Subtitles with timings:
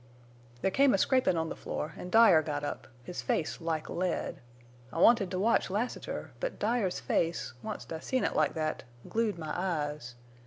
[0.63, 4.41] "There come a scrapin' on the floor an' Dyer got up, his face like lead.
[4.91, 9.37] I wanted to watch Lassiter, but Dyer's face, onct I seen it like thet, glued
[9.37, 10.15] my eyes.